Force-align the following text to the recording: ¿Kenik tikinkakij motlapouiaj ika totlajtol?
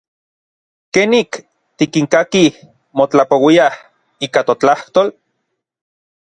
¿Kenik 0.93 1.31
tikinkakij 1.77 2.47
motlapouiaj 2.97 3.75
ika 4.25 4.41
totlajtol? 4.47 5.07